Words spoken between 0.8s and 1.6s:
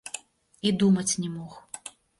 думаць не мог.